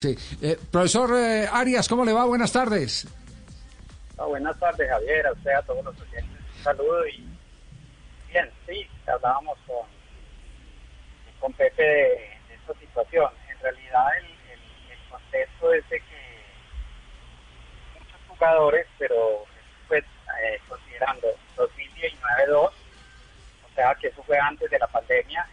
Sí. 0.00 0.16
Eh, 0.40 0.56
profesor 0.70 1.10
eh, 1.16 1.48
Arias, 1.52 1.88
¿cómo 1.88 2.04
le 2.04 2.12
va? 2.12 2.24
Buenas 2.24 2.52
tardes. 2.52 3.08
Ah, 4.16 4.26
buenas 4.26 4.56
tardes, 4.60 4.88
Javier, 4.88 5.26
a 5.26 5.32
usted, 5.32 5.50
a 5.50 5.62
todos 5.62 5.84
los 5.84 6.00
oyentes. 6.00 6.38
Un 6.56 6.62
saludo 6.62 7.04
y 7.08 7.28
bien, 8.28 8.48
sí, 8.64 8.88
hablábamos 9.08 9.58
con, 9.66 9.84
con 11.40 11.52
Pepe 11.54 11.82
de, 11.82 12.14
esta 12.54 12.78
situación. 12.78 13.28
En 13.50 13.58
realidad 13.58 14.06
el, 14.18 14.26
el, 14.92 15.10
contexto 15.10 15.72
es 15.72 15.88
de 15.90 15.98
que 15.98 16.44
muchos 17.98 18.20
jugadores, 18.28 18.86
pero 19.00 19.46
pues 19.88 20.04
eh, 20.44 20.60
considerando 20.68 21.26
2019-2, 21.56 22.54
o 22.54 22.72
sea 23.74 23.96
que 23.96 24.06
eso 24.06 24.22
fue 24.22 24.38
antes 24.38 24.70
de 24.70 24.78
la 24.78 24.86
pandemia, 24.86 25.44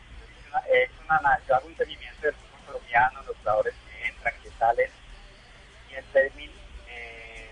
es 0.71 0.91
una, 1.03 1.19
una, 1.19 1.39
yo 1.47 1.55
hago 1.55 1.67
un 1.67 1.77
seguimiento 1.77 2.21
del 2.21 2.35
fútbol 2.35 2.65
colombiano, 2.67 3.23
los 3.23 3.35
jugadores 3.37 3.73
salen 4.57 4.89
y 5.89 5.95
en 5.95 6.03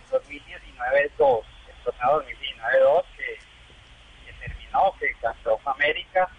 2019-2, 0.10 1.44
el 1.68 1.84
torneo 1.84 2.24
2019-2 2.24 3.04
que, 3.18 3.40
que, 4.26 4.34
terminó, 4.40 4.94
que 5.00 5.16
ganó 5.22 5.60
América 5.66 6.30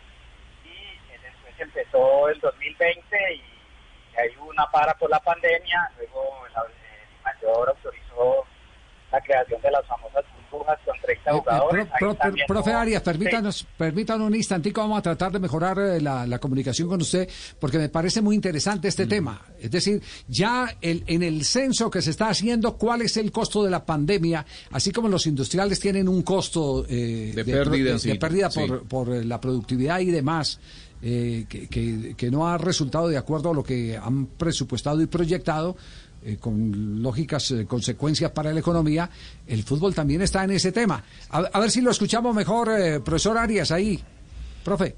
y 0.65 0.99
después 1.23 1.55
empezó 1.59 2.29
el 2.29 2.41
2020 2.41 3.35
y, 3.35 3.45
hay 4.17 4.31
una 4.37 4.65
para 4.71 4.95
por 4.95 5.11
la 5.11 5.19
pandemia, 5.19 5.91
luego 5.97 6.47
el 6.47 6.53
mayor 7.25 7.69
autorizó 7.69 8.47
la 9.15 9.21
creación 9.21 9.61
de 9.63 9.71
las 9.71 9.87
famosas 9.87 10.25
burbujas 10.51 10.79
con 10.85 10.95
30 11.01 11.13
eh, 11.13 11.35
eh, 11.35 11.39
jugadores. 11.39 11.89
profe 12.47 12.73
Arias, 12.73 13.03
permítanos, 13.03 13.67
permítanos 13.77 14.27
un 14.27 14.35
instantico, 14.35 14.81
vamos 14.81 14.99
a 14.99 15.03
tratar 15.03 15.33
de 15.33 15.39
mejorar 15.39 15.79
eh, 15.79 16.01
la, 16.01 16.39
comunicación 16.39 16.89
con 16.89 17.01
usted, 17.01 17.29
porque 17.61 17.79
me 17.79 17.89
parece 17.89 18.21
muy 18.21 18.35
interesante 18.35 18.89
este 18.89 19.07
mm. 19.07 19.09
tema. 19.09 19.43
Es 19.61 19.71
decir, 19.71 20.03
ya 20.27 20.77
el, 20.81 21.05
en 21.07 21.23
el 21.23 21.45
censo 21.45 21.91
que 21.91 22.03
se 22.03 22.11
está 22.11 22.29
haciendo, 22.29 22.77
¿cuál 22.77 23.03
es 23.03 23.17
el 23.17 23.31
costo 23.31 23.63
de 23.63 23.71
la 23.71 23.85
pandemia? 23.85 24.45
Así 24.73 24.91
como 24.91 25.09
los 25.09 25.27
industriales 25.27 25.79
tienen 25.79 26.09
un 26.09 26.23
costo 26.23 26.83
de, 26.83 27.33
pérdida, 27.45 27.97
de, 27.97 28.15
pérdida 28.17 28.51
por, 28.51 28.87
por 28.87 29.09
la 29.09 29.41
productividad 29.41 30.01
y 30.01 30.11
demás. 30.11 30.61
que, 31.01 31.69
que, 31.71 32.15
que, 32.17 32.31
no 32.31 32.49
ha 32.49 32.57
resultado 32.57 33.09
de 33.09 33.19
acuerdo 33.19 33.51
a 33.51 33.55
lo 33.55 33.63
que 33.63 33.95
han 33.95 34.25
presupuestado 34.27 35.03
y 35.03 35.07
proyectado, 35.07 35.77
eh, 36.27 36.39
con 36.41 37.03
lógicas 37.03 37.51
eh, 37.51 37.67
consecuencias 37.67 38.31
para 38.31 38.51
la 38.51 38.61
economía, 38.61 39.11
el 39.47 39.63
fútbol 39.63 39.95
también 39.95 40.23
está 40.23 40.43
en 40.45 40.53
ese 40.53 40.73
tema. 40.73 41.05
A, 41.29 41.61
ver 41.61 41.71
si 41.71 41.83
lo 41.83 41.91
escuchamos 41.91 42.35
mejor, 42.35 42.71
eh, 42.71 43.01
profesor 43.01 43.37
Arias, 43.37 43.71
ahí. 43.71 44.01
Profe. 44.65 44.95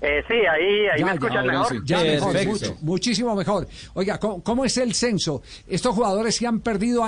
sí, 0.00 0.34
ahí, 0.34 0.86
ahí 0.92 1.02
me 1.02 1.12
escuchan 1.12 1.46
mejor. 1.46 1.82
Ya 1.82 2.02
mejor, 2.02 2.36
muchísimo 2.82 3.34
mejor. 3.34 3.68
Oiga, 3.94 4.18
¿cómo, 4.18 4.66
es 4.66 4.76
el 4.76 4.92
censo? 4.92 5.40
¿Estos 5.66 5.94
jugadores 5.94 6.38
que 6.38 6.46
han 6.46 6.60
perdido 6.60 7.04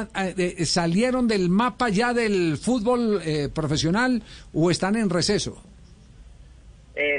salieron 0.65 1.29
del 1.29 1.51
mapa 1.51 1.91
ya 1.91 2.15
del 2.15 2.57
fútbol 2.57 3.21
profesional 3.53 4.23
o 4.55 4.71
están 4.71 4.97
en 4.97 5.11
receso? 5.11 5.62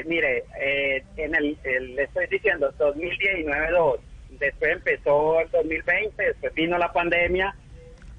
mire, 0.06 0.44
en 1.16 1.34
el, 1.34 1.56
le 1.94 2.02
estoy 2.02 2.26
diciendo 2.28 2.72
2019-2 2.78 4.00
después 4.38 4.72
empezó 4.72 5.40
el 5.40 5.50
2020, 5.50 6.22
después 6.22 6.54
vino 6.54 6.78
la 6.78 6.92
pandemia, 6.92 7.54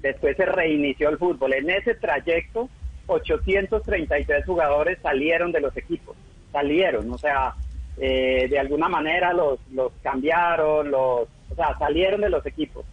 después 0.00 0.36
se 0.36 0.46
reinició 0.46 1.08
el 1.08 1.18
fútbol. 1.18 1.54
En 1.54 1.70
ese 1.70 1.94
trayecto, 1.94 2.68
833 3.06 4.44
jugadores 4.44 4.98
salieron 5.02 5.52
de 5.52 5.60
los 5.60 5.76
equipos, 5.76 6.16
salieron, 6.52 7.10
o 7.10 7.18
sea, 7.18 7.54
eh, 7.98 8.48
de 8.48 8.58
alguna 8.58 8.88
manera 8.88 9.32
los, 9.32 9.58
los 9.72 9.92
cambiaron, 10.02 10.90
los, 10.90 11.28
o 11.50 11.54
sea, 11.54 11.76
salieron 11.78 12.20
de 12.20 12.30
los 12.30 12.44
equipos. 12.46 12.84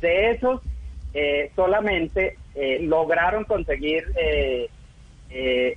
De 0.00 0.30
esos, 0.32 0.60
eh, 1.12 1.50
solamente 1.54 2.38
eh, 2.54 2.78
lograron 2.80 3.44
conseguir 3.44 4.04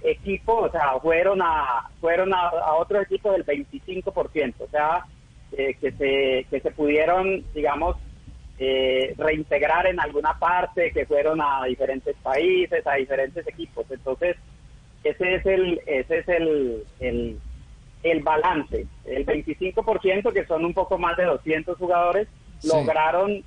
equipos, 0.04 0.70
o 0.70 0.72
sea, 0.72 0.99
fueron 1.02 1.42
a, 1.42 1.89
fueron 1.99 2.32
a, 2.32 2.49
a 2.49 2.76
otro 2.76 3.02
equipo 3.02 3.32
del 3.32 3.44
25%, 3.44 4.54
o 4.60 4.67
sea, 4.70 5.04
eh, 5.54 5.76
que, 5.80 5.92
se, 5.92 6.46
que 6.50 6.60
se 6.60 6.72
pudieron, 6.72 7.44
digamos, 7.54 7.96
eh, 8.60 9.14
reintegrar 9.18 9.88
en 9.88 10.00
alguna 10.00 10.38
parte, 10.40 10.92
que 10.92 11.06
fueron 11.06 11.40
a 11.42 11.64
diferentes 11.66 12.16
países, 12.18 12.86
a 12.86 12.96
diferentes 12.96 13.48
equipos. 13.48 13.86
Entonces, 13.90 14.36
ese 15.04 15.36
es 15.36 15.46
el, 15.46 15.82
ese 15.86 16.18
es 16.20 16.28
el, 16.28 16.84
el, 17.00 17.40
el 18.04 18.24
balance. 18.24 18.88
El 19.06 19.26
25%, 19.26 20.34
que 20.34 20.46
son 20.46 20.66
un 20.66 20.74
poco 20.74 20.98
más 20.98 21.16
de 21.18 21.26
200 21.26 21.78
jugadores, 21.78 22.28
lograron, 22.64 23.44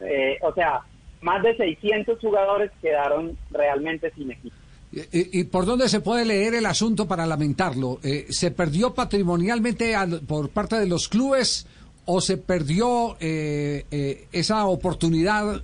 eh, 0.00 0.38
o 0.42 0.52
sea, 0.52 0.80
más 1.22 1.42
de 1.42 1.56
600 1.56 2.20
jugadores 2.20 2.70
quedaron 2.80 3.36
realmente 3.50 4.10
sin 4.12 4.30
equipo. 4.30 4.56
¿Y, 4.92 5.44
por 5.44 5.66
dónde 5.66 5.88
se 5.88 6.00
puede 6.00 6.24
leer 6.24 6.54
el 6.54 6.64
asunto 6.64 7.06
para 7.06 7.26
lamentarlo? 7.26 7.98
Eh, 8.02 8.26
¿Se 8.30 8.50
perdió 8.50 8.94
patrimonialmente 8.94 9.94
por 10.26 10.50
parte 10.50 10.76
de 10.76 10.86
los 10.86 11.08
clubes 11.08 11.66
o 12.06 12.20
se 12.20 12.38
perdió 12.38 13.16
eh, 13.18 13.84
eh, 13.90 14.26
esa 14.30 14.64
oportunidad 14.66 15.62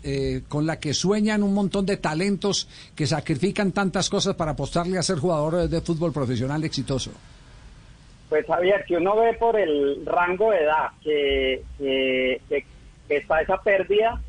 con 0.49 0.67
la 0.67 0.81
que 0.81 0.93
sueñan 0.93 1.43
un 1.45 1.55
montón 1.55 1.87
de 1.87 1.97
talentos 1.97 2.69
que 2.97 3.07
sacrifican 3.07 3.71
tantas 3.73 4.11
cosas 4.11 4.35
para 4.35 4.53
apostarle 4.53 4.99
a 4.99 5.03
ser 5.03 5.19
jugador 5.19 5.69
de 5.69 5.81
fútbol 5.81 6.13
profesional 6.13 6.65
exitoso? 6.65 7.13
Pues 8.29 8.45
Javier, 8.47 8.85
que 8.87 8.97
uno 8.97 9.17
ve 9.17 9.35
por 9.35 9.59
el 9.59 10.05
rango 10.05 10.51
de 10.51 10.59
edad 10.59 10.89
que 11.03 12.41
está 13.09 13.41
esa 13.41 13.63
pérdida, 13.63 14.21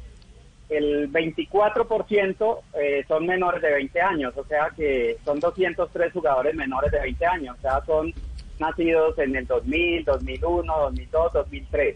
el 0.69 1.11
24% 1.11 2.59
eh, 2.73 3.05
son 3.07 3.25
menores 3.25 3.61
de 3.61 3.71
20 3.71 4.01
años, 4.01 4.33
o 4.37 4.43
sea 4.45 4.69
que 4.75 5.17
son 5.23 5.39
203 5.39 6.13
jugadores 6.13 6.55
menores 6.55 6.91
de 6.91 6.99
20 6.99 7.25
años, 7.25 7.57
o 7.57 7.61
sea, 7.61 7.83
son 7.85 8.13
nacidos 8.59 9.17
en 9.19 9.35
el 9.35 9.45
2000, 9.45 10.05
2001, 10.05 10.79
2002, 10.79 11.33
2003. 11.33 11.95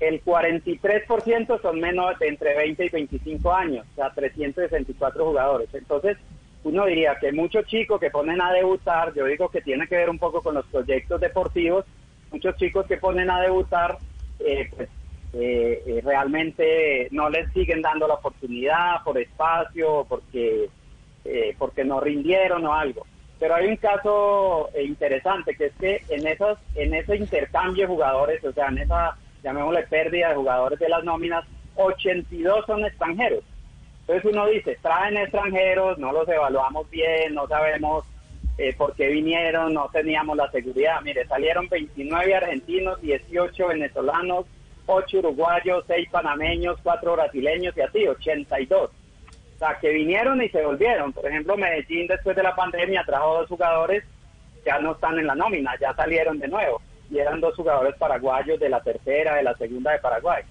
El 0.00 0.24
43% 0.24 1.60
son 1.60 1.80
menores 1.80 2.18
de 2.18 2.28
entre 2.28 2.56
20 2.56 2.86
y 2.86 2.88
25 2.88 3.52
años, 3.52 3.86
o 3.92 3.94
sea, 3.96 4.10
364 4.10 5.24
jugadores. 5.24 5.68
Entonces, 5.74 6.16
uno 6.64 6.86
diría 6.86 7.16
que 7.20 7.32
muchos 7.32 7.66
chicos 7.66 8.00
que 8.00 8.10
ponen 8.10 8.40
a 8.40 8.52
debutar, 8.52 9.14
yo 9.14 9.26
digo 9.26 9.48
que 9.48 9.60
tiene 9.60 9.86
que 9.86 9.96
ver 9.96 10.10
un 10.10 10.18
poco 10.18 10.42
con 10.42 10.54
los 10.54 10.66
proyectos 10.66 11.20
deportivos, 11.20 11.84
muchos 12.32 12.56
chicos 12.56 12.86
que 12.86 12.96
ponen 12.96 13.30
a 13.30 13.40
debutar, 13.40 13.98
eh, 14.40 14.70
pues 14.74 14.88
eh, 15.32 15.82
eh, 15.86 16.00
realmente 16.04 17.08
no 17.10 17.30
les 17.30 17.52
siguen 17.52 17.82
dando 17.82 18.08
la 18.08 18.14
oportunidad 18.14 19.02
por 19.04 19.18
espacio, 19.18 20.06
porque, 20.08 20.68
eh, 21.24 21.54
porque 21.58 21.84
no 21.84 22.00
rindieron 22.00 22.66
o 22.66 22.74
algo. 22.74 23.06
Pero 23.40 23.54
hay 23.54 23.68
un 23.68 23.76
caso 23.76 24.68
eh, 24.74 24.84
interesante, 24.84 25.56
que 25.56 25.66
es 25.66 25.72
que 25.80 26.02
en, 26.10 26.26
esos, 26.26 26.58
en 26.74 26.92
ese 26.94 27.16
intercambio 27.16 27.84
de 27.84 27.94
jugadores, 27.94 28.44
o 28.44 28.52
sea, 28.52 28.68
en 28.68 28.78
esa, 28.78 29.16
llamémosle 29.42 29.82
pérdida 29.84 30.28
de 30.28 30.34
jugadores 30.34 30.78
de 30.78 30.90
las 30.90 31.02
nóminas, 31.04 31.46
82 31.76 32.66
son 32.66 32.84
extranjeros. 32.84 33.42
Entonces 34.00 34.30
uno 34.30 34.46
dice, 34.46 34.76
traen 34.82 35.16
extranjeros, 35.16 35.96
no 35.98 36.12
los 36.12 36.28
evaluamos 36.28 36.90
bien, 36.90 37.34
no 37.34 37.46
sabemos 37.48 38.04
eh, 38.58 38.74
por 38.76 38.94
qué 38.94 39.08
vinieron, 39.08 39.72
no 39.72 39.88
teníamos 39.90 40.36
la 40.36 40.50
seguridad. 40.50 41.00
Mire, 41.02 41.26
salieron 41.26 41.66
29 41.68 42.34
argentinos, 42.34 43.00
18 43.00 43.68
venezolanos, 43.68 44.44
ocho 44.90 45.18
uruguayos, 45.18 45.84
seis 45.86 46.08
panameños, 46.10 46.78
cuatro 46.82 47.12
brasileños 47.12 47.76
y 47.76 47.80
así, 47.80 48.06
82. 48.06 48.90
O 48.90 49.58
sea, 49.58 49.78
que 49.78 49.90
vinieron 49.90 50.42
y 50.42 50.48
se 50.48 50.64
volvieron. 50.64 51.12
Por 51.12 51.26
ejemplo, 51.26 51.56
Medellín 51.56 52.06
después 52.06 52.34
de 52.36 52.42
la 52.42 52.54
pandemia 52.54 53.04
trajo 53.04 53.38
dos 53.38 53.48
jugadores, 53.48 54.04
ya 54.64 54.78
no 54.78 54.92
están 54.92 55.18
en 55.18 55.26
la 55.26 55.34
nómina, 55.34 55.72
ya 55.80 55.94
salieron 55.94 56.38
de 56.38 56.48
nuevo. 56.48 56.80
Y 57.10 57.18
eran 57.18 57.40
dos 57.40 57.54
jugadores 57.54 57.94
paraguayos 57.96 58.58
de 58.58 58.68
la 58.68 58.80
tercera, 58.80 59.36
de 59.36 59.42
la 59.42 59.54
segunda 59.56 59.92
de 59.92 59.98
Paraguay. 59.98 60.42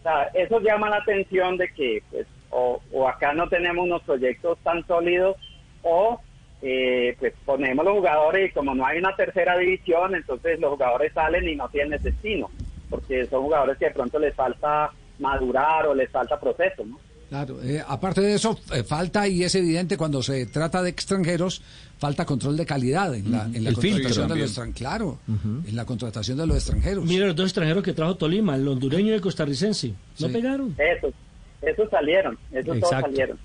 O 0.00 0.02
sea, 0.02 0.24
eso 0.34 0.60
llama 0.60 0.90
la 0.90 0.98
atención 0.98 1.56
de 1.56 1.72
que, 1.72 2.02
pues, 2.10 2.26
o, 2.50 2.80
acá 3.08 3.32
no 3.32 3.48
tenemos 3.48 3.84
unos 3.84 4.02
proyectos 4.02 4.58
tan 4.60 4.86
sólidos, 4.86 5.36
o 5.82 6.20
eh, 6.60 7.14
pues 7.20 7.34
ponemos 7.44 7.84
los 7.84 7.94
jugadores 7.94 8.50
y 8.50 8.52
como 8.52 8.74
no 8.74 8.84
hay 8.84 8.98
una 8.98 9.14
tercera 9.14 9.56
división, 9.56 10.14
entonces 10.14 10.58
los 10.58 10.70
jugadores 10.72 11.12
salen 11.12 11.48
y 11.48 11.54
no 11.54 11.68
tienen 11.68 12.02
destino 12.02 12.50
porque 12.88 13.26
son 13.26 13.42
jugadores 13.42 13.78
que 13.78 13.86
de 13.86 13.92
pronto 13.92 14.18
les 14.18 14.34
falta 14.34 14.90
madurar 15.18 15.86
o 15.86 15.94
les 15.94 16.10
falta 16.10 16.38
proceso, 16.38 16.84
¿no? 16.84 16.98
Claro, 17.28 17.62
eh, 17.62 17.82
aparte 17.86 18.22
de 18.22 18.34
eso, 18.34 18.58
eh, 18.72 18.82
falta, 18.82 19.28
y 19.28 19.44
es 19.44 19.54
evidente 19.54 19.98
cuando 19.98 20.22
se 20.22 20.46
trata 20.46 20.82
de 20.82 20.88
extranjeros, 20.88 21.60
falta 21.98 22.24
control 22.24 22.56
de 22.56 22.64
calidad 22.64 23.14
en 23.14 23.30
la, 23.30 23.44
en 23.44 23.64
la 23.64 23.72
contratación 23.74 24.28
de 24.28 24.36
los 24.36 24.44
extranjeros. 24.46 24.78
Claro, 24.78 25.18
en 25.28 25.76
la 25.76 25.84
contratación 25.84 26.38
de 26.38 26.46
los 26.46 26.56
extranjeros. 26.56 27.04
Mira 27.04 27.26
los 27.26 27.36
dos 27.36 27.46
extranjeros 27.46 27.84
que 27.84 27.92
trajo 27.92 28.16
Tolima, 28.16 28.56
el 28.56 28.66
hondureño 28.66 29.10
y 29.10 29.14
el 29.14 29.20
costarricense. 29.20 29.92
¿No 30.20 30.28
pegaron? 30.28 30.74
Eso. 30.78 31.12
Esos 31.60 31.90
salieron, 31.90 32.38
esos 32.52 32.78
todos 32.78 32.90
salieron. 32.90 33.36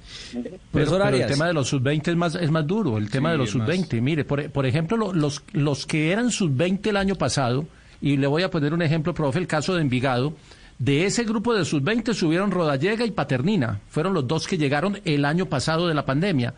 Pero, 0.72 1.04
el 1.08 1.26
tema 1.26 1.48
de 1.48 1.54
los 1.54 1.68
sub-20 1.68 2.10
es 2.10 2.16
más, 2.16 2.36
es 2.36 2.52
más 2.52 2.66
duro, 2.68 3.00
el 3.00 3.10
tema 3.10 3.32
de 3.32 3.38
los 3.38 3.50
sub-20. 3.50 4.02
Mire, 4.02 4.24
por, 4.24 4.52
por 4.52 4.68
ejemplo, 4.68 5.12
los, 5.14 5.44
los 5.52 5.88
que 5.88 6.12
eran 6.12 6.30
sub-20 6.30 6.90
el 6.90 6.98
año 6.98 7.16
pasado, 7.16 7.66
y 8.04 8.18
le 8.18 8.28
voy 8.28 8.44
a 8.44 8.52
poner 8.52 8.74
un 8.74 8.82
ejemplo, 8.82 9.14
profe, 9.14 9.40
el 9.40 9.48
caso 9.48 9.76
de 9.76 9.82
Envigado. 9.82 10.34
De 10.78 11.06
ese 11.06 11.24
grupo 11.24 11.54
de 11.54 11.64
sub-20 11.64 12.14
subieron 12.14 12.52
Rodallega 12.52 13.06
y 13.06 13.12
Paternina. 13.12 13.80
Fueron 13.88 14.14
los 14.14 14.28
dos 14.28 14.46
que 14.46 14.58
llegaron 14.58 15.00
el 15.06 15.24
año 15.24 15.46
pasado 15.46 15.88
de 15.88 15.94
la 15.94 16.06
pandemia. 16.06 16.54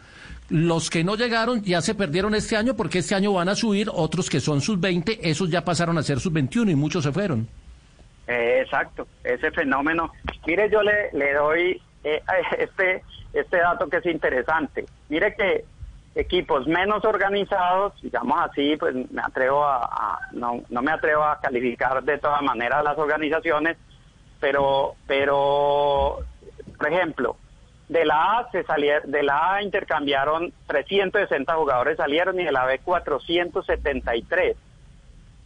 Los 0.49 0.89
que 0.89 1.03
no 1.03 1.15
llegaron 1.15 1.61
ya 1.61 1.81
se 1.81 1.93
perdieron 1.93 2.33
este 2.33 2.57
año 2.57 2.75
porque 2.75 2.97
este 2.97 3.13
año 3.13 3.31
van 3.31 3.49
a 3.49 3.55
subir 3.55 3.89
otros 3.93 4.27
que 4.27 4.39
son 4.39 4.59
sub-20, 4.59 5.19
esos 5.21 5.51
ya 5.51 5.63
pasaron 5.63 5.99
a 5.99 6.03
ser 6.03 6.19
sub-21 6.19 6.71
y 6.71 6.75
muchos 6.75 7.03
se 7.03 7.11
fueron. 7.11 7.47
Eh, 8.27 8.61
exacto, 8.63 9.07
ese 9.23 9.51
fenómeno. 9.51 10.11
Mire, 10.47 10.67
yo 10.71 10.81
le, 10.81 11.11
le 11.13 11.31
doy 11.35 11.79
eh, 12.03 12.23
este, 12.57 13.03
este 13.33 13.57
dato 13.57 13.87
que 13.87 13.97
es 13.97 14.05
interesante. 14.07 14.83
Mire 15.09 15.35
que 15.35 15.63
equipos 16.15 16.65
menos 16.65 17.03
organizados, 17.03 17.93
digamos 18.01 18.39
así, 18.39 18.77
pues 18.77 18.95
me 19.11 19.21
atrevo 19.21 19.65
a, 19.65 20.19
no, 20.31 20.61
no 20.69 20.81
me 20.81 20.91
atrevo 20.91 21.23
a 21.23 21.39
calificar 21.41 22.01
de 22.03 22.17
todas 22.17 22.41
maneras 22.41 22.83
las 22.83 22.97
organizaciones, 22.97 23.77
pero, 24.39 24.95
pero, 25.07 26.19
por 26.77 26.87
ejemplo, 26.87 27.35
de 27.89 28.05
la 28.05 28.39
A 28.39 28.51
se 28.51 28.63
salieron, 28.63 29.11
de 29.11 29.23
la 29.23 29.55
A 29.55 29.61
intercambiaron 29.61 30.53
360 30.67 31.53
jugadores 31.53 31.97
salieron 31.97 32.39
y 32.39 32.45
de 32.45 32.51
la 32.51 32.65
B 32.65 32.79
473. 32.79 34.57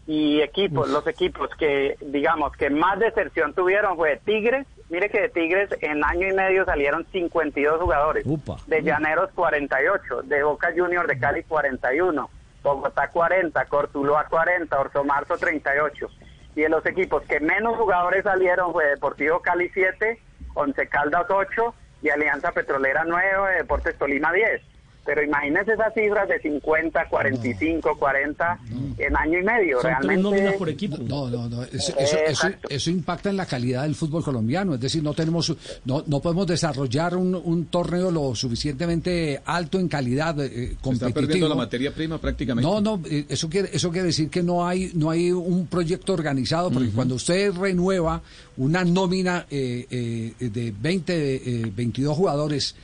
Y 0.08 0.42
equipos, 0.42 0.90
los 0.90 1.06
equipos 1.06 1.50
que 1.56 1.96
digamos 2.02 2.54
que 2.54 2.70
más 2.70 2.98
deserción 3.00 3.54
tuvieron 3.54 3.96
fue 3.96 4.20
Tigres, 4.24 4.66
mire 4.90 5.10
que 5.10 5.22
de 5.22 5.30
Tigres 5.30 5.70
en 5.82 6.04
año 6.04 6.28
y 6.28 6.34
medio 6.34 6.66
salieron 6.66 7.06
52 7.12 7.82
jugadores, 7.82 8.26
de 8.68 8.84
Llaneros 8.84 9.30
48, 9.36 10.24
de 10.24 10.44
Boca 10.44 10.72
Junior 10.76 11.08
de 11.08 11.20
Cali 11.20 11.44
41, 11.44 12.30
Bogotá 12.64 13.10
40, 13.10 13.66
Cortuloa 13.66 14.26
40, 14.26 14.80
Orso 14.80 15.04
Marzo 15.04 15.38
38. 15.38 16.08
Y 16.56 16.62
de 16.62 16.70
los 16.70 16.86
equipos 16.86 17.24
que 17.24 17.40
menos 17.40 17.78
jugadores 17.78 18.24
salieron 18.24 18.74
fue 18.74 18.86
Deportivo 18.86 19.40
Cali 19.40 19.70
7, 19.70 20.20
Once 20.56 20.88
Caldas 20.88 21.26
8, 21.30 21.74
y 22.02 22.10
Alianza 22.10 22.52
Petrolera 22.52 23.04
9, 23.06 23.56
Deportes 23.58 23.98
Tolima 23.98 24.32
10. 24.34 24.62
Pero 25.10 25.24
imagínense 25.24 25.74
esas 25.74 25.92
cifras 25.92 26.30
de 26.30 26.40
50, 26.40 27.08
45, 27.10 27.98
40 27.98 28.60
en 29.00 29.18
año 29.18 29.40
y 29.40 29.44
medio. 29.44 29.82
Son 29.82 29.90
Realmente. 29.90 30.52
por 30.52 30.70
equipo. 30.70 30.98
No, 31.00 31.28
no, 31.32 31.50
no. 31.50 31.64
Eso, 31.64 31.98
eso, 31.98 32.48
eso, 32.70 32.90
impacta 32.92 33.32
en 33.32 33.38
la 33.38 33.48
calidad 33.48 33.82
del 33.84 33.96
fútbol 33.96 34.24
colombiano. 34.24 34.76
Es 34.76 34.80
decir, 34.80 35.02
no 35.02 35.16
tenemos, 35.16 35.52
no, 35.84 36.04
no 36.06 36.20
podemos 36.20 36.46
desarrollar 36.46 37.16
un, 37.16 37.34
un 37.34 37.66
torneo 37.66 38.12
lo 38.12 38.36
suficientemente 38.36 39.42
alto 39.46 39.80
en 39.80 39.88
calidad 39.88 40.40
eh, 40.42 40.78
competitivo. 40.80 40.92
Se 40.92 41.06
está 41.08 41.14
perdiendo 41.22 41.50
la 41.50 41.56
materia 41.56 41.92
prima 41.92 42.22
prácticamente. 42.22 42.70
No, 42.70 42.80
no. 42.80 43.02
Eh, 43.10 43.26
eso 43.30 43.50
quiere, 43.50 43.72
eso 43.74 43.90
quiere 43.90 44.06
decir 44.06 44.30
que 44.30 44.44
no 44.44 44.68
hay, 44.68 44.92
no 44.94 45.10
hay 45.10 45.32
un 45.32 45.66
proyecto 45.66 46.14
organizado, 46.14 46.70
porque 46.70 46.92
cuando 46.92 47.16
usted 47.16 47.52
renueva 47.52 48.22
una 48.58 48.86
nómina 48.86 49.48
eh, 49.50 49.88
eh, 49.90 50.50
de 50.50 50.72
20, 50.80 51.72
22 51.76 52.16
jugadores 52.16 52.76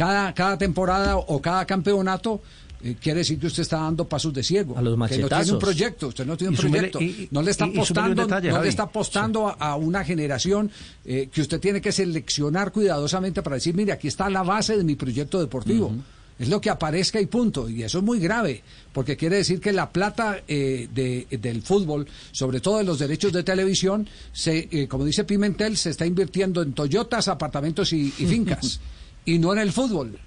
cada, 0.00 0.32
cada 0.32 0.56
temporada 0.56 1.18
o 1.18 1.42
cada 1.42 1.66
campeonato, 1.66 2.40
eh, 2.82 2.96
quiere 2.98 3.18
decir 3.18 3.38
que 3.38 3.48
usted 3.48 3.64
está 3.64 3.80
dando 3.80 4.08
pasos 4.08 4.32
de 4.32 4.42
ciego. 4.42 4.78
A 4.78 4.80
los 4.80 4.94
que 5.10 5.18
no 5.18 5.28
tiene 5.28 5.52
un 5.52 5.58
proyecto, 5.58 6.08
usted 6.08 6.24
no 6.24 6.38
tiene 6.38 6.52
un 6.52 6.56
proyecto. 6.56 6.98
no 7.30 7.42
le 7.42 7.50
está 7.50 7.66
apostando, 7.66 8.26
no 8.26 8.62
le 8.62 8.68
está 8.70 8.84
apostando 8.84 9.54
a, 9.58 9.76
una 9.76 10.02
generación 10.02 10.70
eh, 11.04 11.28
que 11.30 11.42
usted 11.42 11.60
tiene 11.60 11.82
que 11.82 11.92
seleccionar 11.92 12.72
cuidadosamente 12.72 13.42
para 13.42 13.56
decir, 13.56 13.74
mire, 13.74 13.92
aquí 13.92 14.08
está 14.08 14.30
la 14.30 14.42
base 14.42 14.78
de 14.78 14.84
mi 14.84 14.94
proyecto 14.94 15.38
deportivo. 15.38 15.94
Es 16.38 16.48
lo 16.48 16.58
que 16.62 16.70
aparezca 16.70 17.20
y 17.20 17.26
punto. 17.26 17.68
Y 17.68 17.82
eso 17.82 17.98
es 17.98 18.04
muy 18.04 18.18
grave, 18.18 18.62
porque 18.94 19.18
quiere 19.18 19.36
decir 19.36 19.60
que 19.60 19.74
la 19.74 19.90
plata 19.90 20.40
eh, 20.48 20.88
de, 20.90 21.26
del 21.38 21.60
fútbol, 21.60 22.06
sobre 22.32 22.60
todo 22.60 22.78
de 22.78 22.84
los 22.84 22.98
derechos 22.98 23.34
de 23.34 23.42
televisión, 23.42 24.08
se, 24.32 24.88
como 24.88 25.04
dice 25.04 25.24
Pimentel, 25.24 25.76
se 25.76 25.90
está 25.90 26.06
invirtiendo 26.06 26.62
en 26.62 26.72
Toyotas, 26.72 27.28
apartamentos 27.28 27.92
y 27.92 28.10
fincas 28.10 28.80
y 28.80 28.80
en 29.26 29.58
el 29.58 29.72
fútbol. 29.72 30.18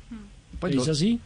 Pues 0.59 0.75
¿Es 0.75 0.89
así? 0.89 1.21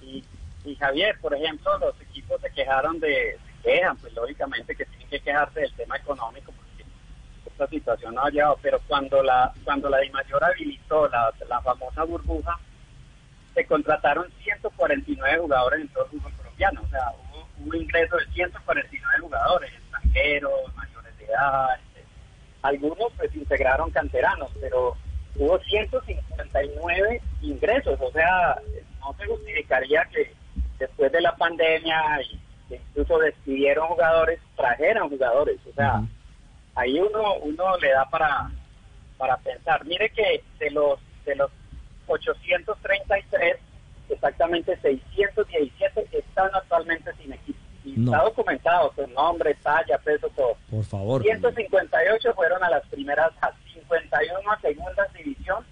Y, 0.66 0.76
Javier, 0.76 1.18
por 1.22 1.34
ejemplo, 1.34 1.78
los 1.80 2.00
equipos 2.02 2.42
se 2.42 2.50
quejaron 2.52 3.00
de, 3.00 3.38
se 3.46 3.70
quejan, 3.70 3.96
pues 3.98 4.14
lógicamente 4.14 4.76
que 4.76 4.86
tienen 4.86 5.08
que 5.10 5.20
quejarse 5.20 5.62
del 5.62 5.74
tema 5.74 5.96
económico 5.96 6.52
porque 6.52 6.84
esta 7.46 7.68
situación 7.68 8.16
no 8.16 8.24
ha 8.24 8.30
llegado, 8.30 8.58
pero 8.62 8.80
cuando 8.88 9.24
la 9.24 9.54
cuando 9.64 9.90
la 9.90 10.00
DIMAYOR 10.00 10.44
habilitó 10.44 11.08
la, 11.08 11.32
la 11.48 11.62
famosa 11.62 12.04
burbuja, 12.04 12.60
se 13.54 13.66
contrataron 13.66 14.28
149 14.44 15.40
jugadores 15.40 15.82
en 15.82 15.88
todo 15.88 16.04
el 16.06 16.12
fútbol 16.12 16.34
colombiano, 16.34 16.82
o 16.84 16.90
sea, 16.90 17.12
hubo 17.32 17.48
un 17.66 17.76
ingreso 17.76 18.18
de 18.18 18.26
149 18.34 19.20
jugadores, 19.22 19.74
extranjeros, 19.74 20.76
mayores 20.76 21.18
de 21.18 21.26
edad, 21.26 21.68
este, 21.76 22.06
algunos 22.62 23.14
pues 23.16 23.34
integraron 23.36 23.90
canteranos, 23.92 24.52
pero 24.60 24.98
hubo 25.38 25.60
159 25.60 27.22
ingresos, 27.42 28.00
o 28.02 28.12
sea, 28.12 28.58
no 29.00 29.14
se 29.18 29.26
justificaría 29.26 30.04
que 30.06 30.32
después 30.80 31.12
de 31.12 31.22
la 31.22 31.36
pandemia 31.36 32.22
y 32.22 32.40
incluso 32.74 33.20
despidieron 33.20 33.88
jugadores, 33.88 34.40
trajeran 34.56 35.10
jugadores, 35.10 35.60
o 35.70 35.74
sea, 35.74 36.02
ahí 36.76 37.00
uno 37.00 37.36
uno 37.42 37.78
le 37.78 37.92
da 37.92 38.10
para 38.10 38.52
para 39.18 39.38
pensar. 39.38 39.84
Mire 39.86 40.10
que 40.10 40.44
de 40.60 40.72
los 40.72 41.00
de 41.26 41.36
los 41.36 41.52
833 42.08 43.58
exactamente 44.10 44.78
617 44.82 46.08
están 46.12 46.50
actualmente 46.54 47.12
sin 47.22 47.34
equipo. 47.34 47.57
Y 47.88 48.04
está 48.04 48.24
documentado 48.24 48.92
su 48.96 49.08
nombre, 49.08 49.56
talla, 49.64 49.98
peso, 50.00 50.28
todo. 50.36 50.58
Por 50.70 50.84
favor. 50.84 51.22
158 51.22 52.34
fueron 52.34 52.62
a 52.64 52.70
las 52.70 52.86
primeras 52.88 53.32
51 53.74 54.52
a 54.52 54.60
segunda 54.60 55.08
división, 55.18 55.66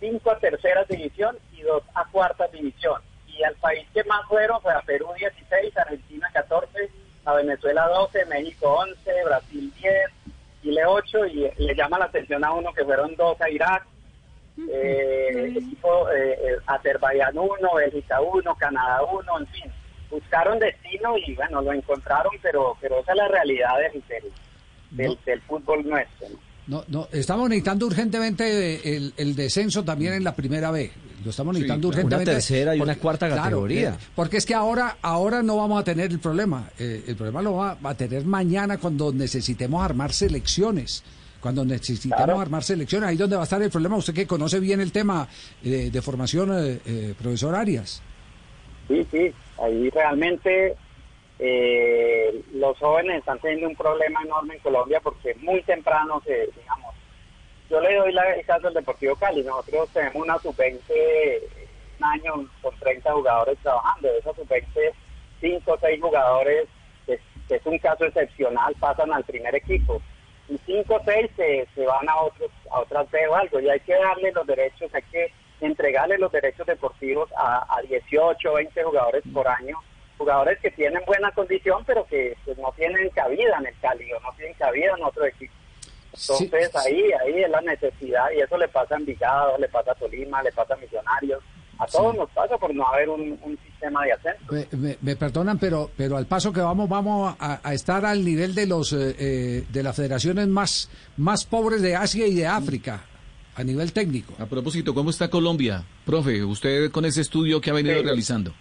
5 0.00 0.30
a 0.30 0.38
tercera 0.38 0.84
división 0.84 1.36
y 1.52 1.62
2 1.62 1.82
a 1.94 2.04
cuarta 2.06 2.48
división. 2.48 3.00
Y 3.28 3.44
al 3.44 3.54
país 3.56 3.86
que 3.94 4.02
más 4.04 4.26
fueron 4.26 4.60
fue 4.60 4.72
a 4.72 4.80
Perú 4.80 5.06
16, 5.16 5.76
Argentina 5.76 6.28
14, 6.32 6.90
a 7.24 7.34
Venezuela 7.34 7.86
12, 7.86 8.26
México 8.26 8.72
11, 8.72 9.24
Brasil 9.24 9.72
10, 9.80 9.94
Chile 10.62 10.82
8 10.84 11.26
y 11.26 11.50
le 11.58 11.74
llama 11.74 11.98
la 11.98 12.06
atención 12.06 12.44
a 12.44 12.52
uno 12.52 12.72
que 12.72 12.84
fueron 12.84 13.14
2 13.14 13.40
a 13.40 13.50
Irak, 13.50 13.86
eh, 14.68 15.54
equipo 15.56 16.10
eh, 16.10 16.32
eh 16.32 16.58
Azerbaiyán 16.66 17.38
1, 17.38 17.74
Bélgica 17.74 18.20
1, 18.20 18.54
Canadá 18.56 19.02
1, 19.04 19.38
en 19.38 19.46
fin. 19.46 19.72
Buscaron 20.10 20.58
destino 20.58 21.16
y 21.16 21.34
bueno, 21.34 21.62
lo 21.62 21.72
encontraron, 21.72 22.32
pero 22.42 22.76
pero 22.80 23.00
esa 23.00 23.12
es 23.12 23.16
la 23.16 23.28
realidad 23.28 23.70
del, 23.78 24.02
del, 24.90 25.18
del, 25.24 25.40
fútbol 25.42 25.88
nuestro. 25.88 26.28
No, 26.66 26.84
no, 26.86 27.08
estamos 27.10 27.48
necesitando 27.48 27.86
urgentemente 27.86 28.96
el, 28.96 29.34
descenso 29.34 29.84
también 29.84 30.14
en 30.14 30.22
la 30.22 30.36
primera 30.36 30.70
B. 30.70 30.90
Lo 31.24 31.30
estamos 31.30 31.52
necesitando 31.54 31.88
urgentemente. 31.88 32.30
Una 32.30 32.38
tercera 32.38 32.76
y 32.76 32.80
una 32.80 32.94
cuarta 32.96 33.28
categoría. 33.28 33.90
Eh, 33.90 34.04
porque 34.14 34.36
es 34.36 34.46
que 34.46 34.54
ahora, 34.54 34.98
ahora 35.02 35.42
no 35.42 35.56
vamos 35.56 35.80
a 35.80 35.84
tener 35.84 36.12
el 36.12 36.20
problema. 36.20 36.70
Eh, 36.78 37.04
el 37.08 37.16
problema 37.16 37.42
lo 37.42 37.54
va 37.54 37.76
a 37.82 37.94
tener 37.94 38.24
mañana 38.24 38.78
cuando 38.78 39.12
necesitemos 39.12 39.82
armar 39.84 40.12
selecciones. 40.12 41.02
Cuando 41.40 41.64
necesitemos 41.64 42.40
armar 42.40 42.62
selecciones, 42.62 43.08
ahí 43.08 43.16
donde 43.16 43.34
va 43.34 43.42
a 43.42 43.44
estar 43.44 43.60
el 43.60 43.70
problema. 43.70 43.96
Usted 43.96 44.14
que 44.14 44.26
conoce 44.26 44.60
bien 44.60 44.80
el 44.80 44.92
tema 44.92 45.26
eh, 45.64 45.90
de 45.90 46.02
formación, 46.02 46.80
profesor 47.18 47.54
Arias. 47.54 48.00
Sí, 48.86 49.06
sí, 49.10 49.32
ahí 49.60 49.90
realmente 49.90 50.76
eh, 51.38 52.42
los 52.52 52.78
jóvenes 52.78 53.18
están 53.18 53.38
teniendo 53.38 53.68
un 53.68 53.76
problema 53.76 54.22
enorme 54.22 54.54
en 54.54 54.60
Colombia 54.60 55.00
porque 55.00 55.34
muy 55.36 55.62
temprano 55.62 56.22
se, 56.24 56.48
digamos, 56.56 56.94
yo 57.70 57.80
le 57.80 57.94
doy 57.94 58.12
la, 58.12 58.34
el 58.34 58.44
caso 58.44 58.66
del 58.66 58.74
Deportivo 58.74 59.14
Cali, 59.16 59.42
nosotros 59.42 59.88
tenemos 59.90 60.16
una 60.16 60.38
sub-20 60.38 60.80
un 61.98 62.04
año 62.04 62.50
con 62.62 62.74
30 62.78 63.12
jugadores 63.12 63.58
trabajando, 63.62 64.08
de 64.08 64.18
esos 64.18 64.36
sub-20, 64.36 64.92
5 65.40 65.72
o 65.72 65.78
6 65.78 66.00
jugadores, 66.00 66.68
que, 67.06 67.20
es 67.48 67.66
un 67.66 67.78
caso 67.78 68.04
excepcional, 68.04 68.74
pasan 68.78 69.12
al 69.12 69.24
primer 69.24 69.54
equipo, 69.54 70.02
y 70.48 70.58
5 70.66 70.94
o 70.94 71.00
6 71.04 71.30
se, 71.36 71.68
se, 71.74 71.86
van 71.86 72.08
a 72.08 72.16
otros 72.20 72.50
a 72.70 72.80
otras 72.80 73.10
B 73.10 73.28
o 73.28 73.34
algo, 73.34 73.60
y 73.60 73.68
hay 73.68 73.80
que 73.80 73.94
darle 73.94 74.32
los 74.32 74.46
derechos, 74.46 74.92
hay 74.94 75.02
que 75.02 75.32
entregarle 75.60 76.18
los 76.18 76.32
derechos 76.32 76.66
deportivos 76.66 77.30
a, 77.36 77.66
a 77.76 77.82
18 77.82 78.50
o 78.50 78.54
20 78.54 78.82
jugadores 78.84 79.22
por 79.32 79.46
año 79.48 79.78
jugadores 80.20 80.58
que 80.60 80.70
tienen 80.72 81.02
buena 81.06 81.32
condición, 81.32 81.82
pero 81.86 82.04
que 82.04 82.36
pues, 82.44 82.58
no 82.58 82.70
tienen 82.76 83.08
cabida 83.08 83.56
en 83.58 83.66
el 83.66 83.74
Cali 83.80 84.12
o 84.12 84.20
no 84.20 84.28
tienen 84.36 84.54
cabida 84.54 84.92
en 84.96 85.02
otro 85.02 85.24
equipo. 85.24 85.54
Entonces 86.12 86.76
ahí 86.76 87.10
ahí 87.24 87.42
es 87.42 87.50
la 87.50 87.60
necesidad 87.62 88.26
y 88.36 88.40
eso 88.40 88.58
le 88.58 88.68
pasa 88.68 88.96
a 88.96 88.98
Envigado, 88.98 89.56
le 89.56 89.68
pasa 89.68 89.92
a 89.92 89.94
Tolima, 89.94 90.42
le 90.42 90.52
pasa 90.52 90.74
a 90.74 90.76
Millonarios. 90.76 91.42
A 91.78 91.86
todos 91.86 92.14
nos 92.14 92.28
pasa 92.32 92.58
por 92.58 92.74
no 92.74 92.86
haber 92.86 93.08
un, 93.08 93.58
sistema 93.64 94.04
de 94.04 94.12
ascenso. 94.12 94.98
Me, 95.00 95.16
perdonan, 95.16 95.58
pero 95.58 95.90
pero 95.96 96.18
al 96.18 96.26
paso 96.26 96.52
que 96.52 96.60
vamos 96.60 96.86
vamos 96.90 97.34
a, 97.38 97.72
estar 97.72 98.04
al 98.04 98.22
nivel 98.22 98.54
de 98.54 98.66
los 98.66 98.92
eh, 98.92 99.16
eh, 99.18 99.64
de 99.66 99.82
las 99.82 99.96
federaciones 99.96 100.46
más 100.48 100.90
más 101.16 101.46
pobres 101.46 101.80
de 101.80 101.96
Asia 101.96 102.26
y 102.26 102.34
de 102.34 102.46
África 102.46 103.04
a 103.60 103.64
nivel 103.64 103.92
técnico. 103.92 104.34
A 104.38 104.46
propósito, 104.46 104.94
¿cómo 104.94 105.10
está 105.10 105.28
Colombia, 105.28 105.84
profe? 106.06 106.42
Usted 106.42 106.90
con 106.90 107.04
ese 107.04 107.20
estudio 107.20 107.60
que 107.60 107.70
ha 107.70 107.74
venido 107.74 108.02
realizando. 108.02 108.52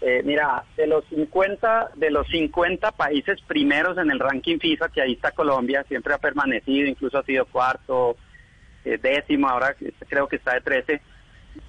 Eh, 0.00 0.22
mira, 0.24 0.64
de 0.76 0.86
los 0.86 1.04
50 1.08 1.90
de 1.96 2.10
los 2.10 2.26
50 2.28 2.92
países 2.92 3.40
primeros 3.46 3.98
en 3.98 4.10
el 4.10 4.18
ranking 4.18 4.58
FIFA, 4.58 4.88
que 4.88 5.02
ahí 5.02 5.12
está 5.12 5.32
Colombia, 5.32 5.84
siempre 5.88 6.14
ha 6.14 6.18
permanecido, 6.18 6.86
incluso 6.86 7.18
ha 7.18 7.22
sido 7.22 7.44
cuarto, 7.46 8.16
eh, 8.84 8.98
décimo, 9.02 9.48
ahora 9.48 9.74
creo 10.08 10.28
que 10.28 10.36
está 10.36 10.54
de 10.54 10.60
13. 10.60 11.02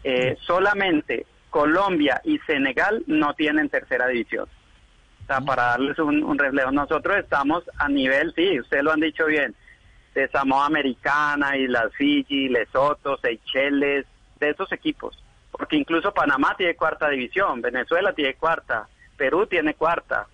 Eh, 0.04 0.38
solamente 0.46 1.26
Colombia 1.50 2.22
y 2.24 2.38
Senegal 2.40 3.04
no 3.08 3.34
tienen 3.34 3.70
tercera 3.70 4.08
división. 4.08 4.48
O 5.24 5.26
sea, 5.28 5.42
para 5.42 5.64
darles 5.64 6.00
un, 6.00 6.24
un 6.24 6.38
reflejo, 6.38 6.72
nosotros 6.72 7.18
estamos 7.18 7.64
a 7.78 7.90
nivel, 7.90 8.34
sí, 8.36 8.60
ustedes 8.60 8.84
lo 8.84 8.92
han 8.92 9.00
dicho 9.02 9.26
bien, 9.26 9.56
de 10.22 10.28
Samoa 10.30 10.66
Americana, 10.66 11.58
Islas 11.58 11.94
Fiji, 11.96 12.50
Lesoto, 12.50 13.18
Seychelles, 13.18 14.06
de 14.40 14.50
esos 14.50 14.72
equipos 14.72 15.18
porque 15.58 15.76
incluso 15.76 16.14
Panamá 16.14 16.56
tiene 16.56 16.76
cuarta 16.76 17.10
división, 17.10 17.62
Venezuela 17.62 18.14
tiene 18.14 18.36
cuarta, 18.36 18.88
Perú 19.18 19.48
tiene 19.48 19.74
cuarta. 19.74 20.28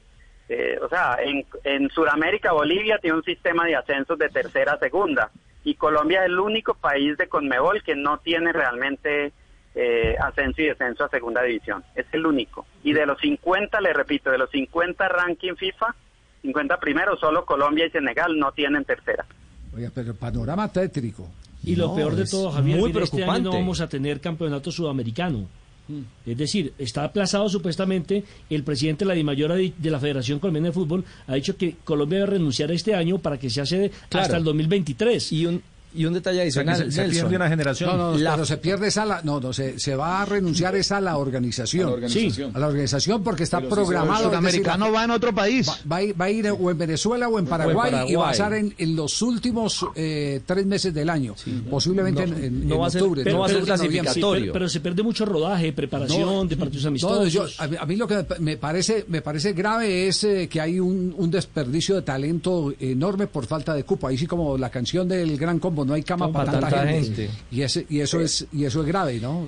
Eh, 0.50 0.78
o 0.82 0.90
sea, 0.90 1.18
en, 1.24 1.46
en 1.64 1.90
Sudamérica, 1.90 2.52
Bolivia 2.52 2.98
tiene 3.00 3.18
un 3.18 3.24
sistema 3.24 3.66
de 3.66 3.76
ascensos 3.76 4.18
de 4.20 4.30
tercera 4.30 4.74
a 4.74 4.80
segunda. 4.80 5.32
Y 5.64 5.76
Colombia 5.76 6.20
es 6.20 6.26
el 6.26 6.40
único 6.40 6.74
país 6.74 7.18
de 7.18 7.30
Conmebol 7.30 7.82
que 7.84 7.96
no 7.96 8.18
tiene 8.18 8.52
realmente 8.52 9.32
eh, 9.76 10.16
ascenso 10.20 10.62
y 10.62 10.66
descenso 10.66 11.06
a 11.06 11.10
segunda 11.10 11.42
división. 11.42 11.84
Es 11.96 12.06
el 12.12 12.26
único. 12.26 12.66
Y 12.84 12.92
de 12.92 13.06
los 13.06 13.18
50, 13.22 13.80
le 13.80 13.94
repito, 13.94 14.30
de 14.30 14.38
los 14.38 14.52
50 14.52 15.08
ranking 15.08 15.56
FIFA, 15.56 15.96
50 16.42 16.78
primeros, 16.82 17.22
solo 17.22 17.46
Colombia 17.46 17.86
y 17.86 17.92
Senegal 17.92 18.38
no 18.38 18.52
tienen 18.52 18.84
tercera. 18.84 19.26
Oye, 19.76 19.90
pero 19.94 20.14
panorama 20.16 20.72
tétrico. 20.72 21.28
Y 21.66 21.76
lo 21.76 21.96
peor 21.96 22.16
de 22.16 22.26
todo, 22.26 22.52
Javier, 22.52 22.78
muy 22.80 22.90
mira, 22.92 23.04
este 23.06 23.18
año 23.18 23.26
preocupante. 23.26 23.50
no 23.50 23.54
vamos 23.62 23.80
a 23.82 23.88
tener 23.88 24.20
campeonato 24.20 24.72
sudamericano. 24.72 25.46
Es 26.26 26.38
decir, 26.38 26.74
está 26.78 27.04
aplazado 27.04 27.50
supuestamente, 27.50 28.24
el 28.50 28.64
presidente 28.64 29.04
de 29.04 29.10
la 29.10 29.16
di- 29.58 29.74
de 29.78 29.92
la 29.92 30.00
Federación 30.00 30.40
Colombiana 30.40 30.68
de 30.70 30.74
Fútbol 30.74 31.04
ha 31.28 31.36
dicho 31.36 31.58
que 31.58 31.76
Colombia 31.84 32.20
debe 32.20 32.32
renunciar 32.32 32.72
este 32.72 32.96
año 32.96 33.18
para 33.20 33.38
que 33.38 33.50
se 33.50 33.60
hace 33.62 33.92
Claro. 34.08 34.24
hasta 34.24 34.38
el 34.38 34.44
2023. 34.46 35.32
Y 35.34 35.46
un, 35.46 35.62
y 35.96 36.06
un 36.06 36.14
detalle 36.14 36.42
adicional, 36.42 36.78
se, 36.78 36.92
se 36.92 37.02
Nelson. 37.02 37.22
pierde 37.22 37.36
una 37.36 37.50
generación. 37.50 37.90
No, 37.98 38.12
no, 38.12 38.18
La- 38.18 38.32
pero 38.34 38.46
se 38.46 38.58
pierde 38.58 38.88
esa 38.88 39.06
la, 39.06 39.22
no, 39.24 39.40
no, 39.40 39.54
se, 39.54 39.80
se 39.80 39.96
va 39.96 40.22
a 40.22 40.26
renunciar 40.26 40.76
esa 40.76 40.98
a 40.98 41.02
la 41.02 41.18
organización. 41.18 41.84
A 41.88 41.90
la 41.90 41.94
organización. 41.96 42.52
A 42.56 42.60
la 42.60 42.68
organización 42.68 43.24
porque 43.24 43.44
está 43.44 43.58
Pero 43.60 43.70
si 43.70 43.82
se 43.82 43.86
programado. 43.88 44.12
el 44.12 44.36
es 44.36 44.42
decir, 44.42 44.60
Sudamericano 44.64 44.92
va 44.92 45.04
en 45.04 45.12
otro 45.12 45.34
país. 45.34 45.68
va, 45.70 45.78
va 45.92 45.96
a 45.98 46.02
ir, 46.04 46.22
va 46.22 46.26
a 46.26 46.30
ir 46.32 46.48
o 46.50 46.72
en 46.72 46.78
Venezuela 46.78 47.28
o 47.30 47.40
en 47.40 47.46
Paraguay, 47.46 47.90
y 47.90 47.92
Paraguay. 47.92 48.16
va 48.16 48.30
a 48.30 48.32
estar 48.32 48.54
en, 48.54 48.74
en 48.78 48.96
los 48.96 49.22
últimos 49.22 49.86
eh, 49.96 50.42
tres 50.46 50.66
meses 50.66 50.94
del 50.94 51.10
año, 51.10 51.36
posiblemente 51.70 52.26
No, 52.28 52.36
en, 52.38 52.44
en- 52.44 52.68
no 52.68 52.76
en 52.76 52.82
va 52.82 52.88
a 52.88 52.90
ser- 52.90 53.02
octubre. 53.04 53.32
no 53.32 53.40
va 53.40 53.46
a 53.46 53.50
ser 53.50 53.64
clasificatorio. 53.64 54.36
Sí, 54.36 54.42
pero, 54.42 54.54
pero 54.54 54.70
se 54.70 54.80
pierde 54.80 55.04
mucho 55.04 55.26
rodaje, 55.26 55.74
preparación 55.74 56.48
de 56.48 56.58
partidos 56.58 56.84
No, 56.84 56.90
amistosos. 56.90 57.32
yo- 57.34 57.46
a, 57.58 57.68
mí, 57.68 57.76
a 57.80 57.86
mí 57.86 57.96
lo 57.96 58.08
que 58.08 58.16
me- 58.40 58.40
me 58.40 58.58
parece 58.58 59.06
me 59.08 59.22
parece 59.22 59.54
grave 59.54 60.08
es 60.08 60.24
eh, 60.24 60.48
que 60.50 60.60
hay 60.62 60.80
un, 60.80 61.14
un 61.18 61.32
desperdicio 61.32 61.96
de 61.96 62.02
talento 62.02 62.74
enorme 62.80 63.28
por 63.28 63.46
falta 63.46 63.74
de 63.74 63.84
cupo. 63.84 64.08
Ahí 64.08 64.18
sí 64.18 64.26
como 64.28 64.58
la 64.58 64.70
canción 64.70 65.08
del 65.08 65.38
Gran 65.38 65.60
Combo, 65.60 65.83
no 65.86 65.94
hay 65.94 66.04
cama 66.04 66.32
para 66.32 66.46
para 66.52 66.60
tanta, 66.62 66.78
tanta 66.78 66.92
gente. 66.92 67.28
gente. 67.28 67.30
Y, 67.52 67.62
ese, 67.62 67.86
y 67.90 68.00
eso 68.00 68.20
es 68.22 68.46
y 68.52 68.66
eso 68.66 68.82
es 68.82 68.88
grave, 68.88 69.20
¿no? 69.20 69.48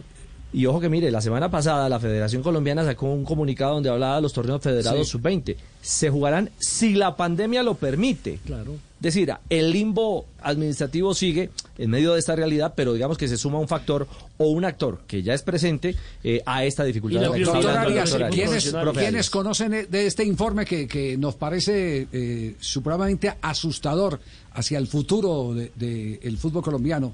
Y 0.54 0.68
ojo 0.68 0.80
que 0.80 0.88
mire, 0.88 1.12
la 1.12 1.20
semana 1.20 1.52
pasada 1.52 1.90
la 1.90 2.00
Federación 2.00 2.42
Colombiana 2.42 2.86
sacó 2.86 3.08
un 3.12 3.26
comunicado 3.26 3.74
donde 3.74 3.90
hablaba 3.90 4.16
de 4.18 4.22
los 4.22 4.32
torneos 4.32 4.62
federados 4.62 5.06
Sí. 5.08 5.12
sub-20. 5.12 5.58
Se 5.82 6.10
jugarán 6.10 6.50
si 6.60 6.94
la 6.94 7.16
pandemia 7.18 7.62
lo 7.62 7.74
permite. 7.76 8.40
Claro. 8.46 8.76
Es 9.06 9.14
decir, 9.14 9.32
el 9.50 9.72
limbo 9.72 10.26
administrativo 10.42 11.14
sigue 11.14 11.52
en 11.78 11.92
medio 11.92 12.14
de 12.14 12.20
esta 12.20 12.36
realidad, 12.36 12.74
pero 12.76 12.94
digamos 12.94 13.20
que 13.20 13.28
se 13.28 13.38
suma 13.38 13.60
un 13.60 13.68
factor 13.68 14.08
o 14.38 14.48
un 14.50 14.66
actor 14.66 15.02
que 15.08 15.22
ya 15.22 15.36
es 15.36 15.44
presente 15.44 15.96
eh, 16.24 16.42
a 16.46 16.64
esta 16.66 16.84
dificultad. 16.84 17.20
Y 17.36 17.40
de 17.40 17.46
Doctor 17.46 17.78
Arias, 17.78 18.10
¿quiénes- 18.16 18.34
¿quiénes, 18.34 18.64
profesionales. 18.72 18.98
quiénes 19.04 19.30
conocen 19.30 19.72
de 19.92 20.08
este 20.08 20.24
informe 20.26 20.66
que, 20.66 20.88
que 20.88 21.18
nos 21.18 21.36
parece 21.36 22.08
eh, 22.12 22.56
supremamente 22.60 23.32
asustador 23.44 24.20
hacia 24.54 24.80
el 24.80 24.88
futuro 24.88 25.54
del 25.54 25.72
de, 25.76 26.20
el 26.24 26.38
fútbol 26.38 26.64
colombiano? 26.64 27.14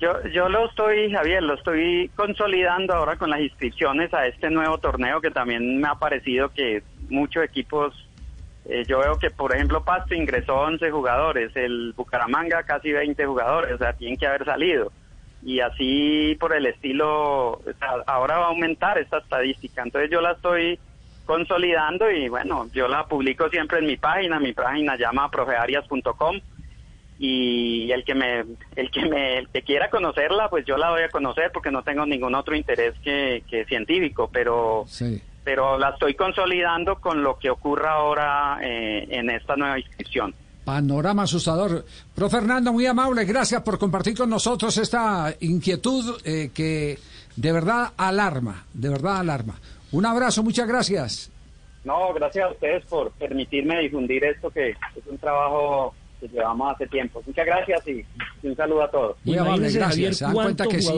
Yo, 0.00 0.12
yo 0.32 0.48
lo 0.48 0.68
estoy, 0.68 1.10
Javier, 1.10 1.42
lo 1.42 1.54
estoy 1.54 2.08
consolidando 2.14 2.94
ahora 2.94 3.16
con 3.16 3.30
las 3.30 3.40
inscripciones 3.40 4.14
a 4.14 4.28
este 4.28 4.48
nuevo 4.48 4.78
torneo 4.78 5.20
que 5.20 5.32
también 5.32 5.80
me 5.80 5.88
ha 5.88 5.96
parecido 5.96 6.50
que 6.50 6.84
muchos 7.10 7.42
equipos, 7.42 7.92
eh, 8.64 8.84
yo 8.86 9.00
veo 9.00 9.18
que 9.18 9.30
por 9.30 9.54
ejemplo 9.54 9.84
Pasto 9.84 10.14
ingresó 10.14 10.54
11 10.54 10.90
jugadores, 10.90 11.54
el 11.56 11.92
Bucaramanga 11.96 12.62
casi 12.62 12.92
20 12.92 13.26
jugadores, 13.26 13.72
o 13.74 13.78
sea, 13.78 13.92
tienen 13.92 14.16
que 14.16 14.26
haber 14.26 14.44
salido. 14.44 14.92
Y 15.44 15.58
así 15.58 16.36
por 16.38 16.54
el 16.54 16.66
estilo, 16.66 17.60
ahora 18.06 18.38
va 18.38 18.44
a 18.44 18.48
aumentar 18.48 18.96
esta 18.98 19.18
estadística. 19.18 19.82
Entonces 19.82 20.08
yo 20.08 20.20
la 20.20 20.32
estoy 20.32 20.78
consolidando 21.26 22.08
y 22.10 22.28
bueno, 22.28 22.68
yo 22.72 22.86
la 22.86 23.06
publico 23.06 23.48
siempre 23.48 23.80
en 23.80 23.86
mi 23.86 23.96
página, 23.96 24.38
mi 24.38 24.52
página 24.52 24.96
llama 24.96 25.30
profearias.com 25.30 26.40
y 27.18 27.90
el 27.92 28.04
que 28.04 28.14
me 28.14 28.44
el 28.74 28.90
que 28.90 29.06
me 29.06 29.38
el 29.38 29.48
que 29.48 29.62
quiera 29.62 29.90
conocerla 29.90 30.48
pues 30.48 30.64
yo 30.64 30.76
la 30.76 30.90
voy 30.90 31.02
a 31.02 31.08
conocer 31.08 31.52
porque 31.52 31.70
no 31.70 31.82
tengo 31.82 32.04
ningún 32.04 32.34
otro 32.34 32.56
interés 32.56 32.94
que, 33.04 33.44
que 33.48 33.64
científico 33.66 34.28
pero 34.32 34.84
Sí. 34.88 35.22
Pero 35.44 35.78
la 35.78 35.90
estoy 35.90 36.14
consolidando 36.14 36.96
con 36.96 37.22
lo 37.22 37.38
que 37.38 37.50
ocurra 37.50 37.92
ahora 37.92 38.58
eh, 38.62 39.06
en 39.10 39.30
esta 39.30 39.56
nueva 39.56 39.78
inscripción 39.78 40.34
Panorama 40.64 41.24
asustador. 41.24 41.84
Pro 42.14 42.30
Fernando, 42.30 42.72
muy 42.72 42.86
amable, 42.86 43.24
gracias 43.24 43.62
por 43.62 43.78
compartir 43.78 44.16
con 44.16 44.30
nosotros 44.30 44.76
esta 44.78 45.34
inquietud 45.40 46.20
eh, 46.24 46.50
que 46.54 46.98
de 47.34 47.52
verdad 47.52 47.92
alarma, 47.96 48.64
de 48.72 48.88
verdad 48.88 49.18
alarma. 49.18 49.58
Un 49.90 50.06
abrazo, 50.06 50.42
muchas 50.42 50.68
gracias. 50.68 51.30
no 51.84 52.14
gracias 52.14 52.44
a 52.44 52.52
ustedes 52.52 52.84
por 52.86 53.10
permitirme 53.12 53.80
difundir 53.80 54.24
esto 54.24 54.50
que 54.50 54.70
es 54.70 55.06
un 55.10 55.18
trabajo 55.18 55.94
que 56.20 56.28
llevamos 56.28 56.72
hace 56.72 56.86
tiempo 56.86 57.20
muchas 57.26 57.44
gracias 57.44 57.88
y, 57.88 58.04
y 58.42 58.46
un 58.46 58.54
saludo 58.54 58.84
a 58.84 58.90
todos 58.90 59.16
Muy 59.24 59.36
amable, 59.36 59.68
gracias. 59.72 60.18
Se 60.18 60.24
dan 60.24 60.34
cuenta 60.34 60.66
que 60.68 60.80
sí 60.80 60.92